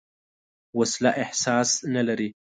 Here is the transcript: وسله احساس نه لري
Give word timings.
وسله 0.79 1.11
احساس 1.23 1.69
نه 1.95 2.01
لري 2.07 2.29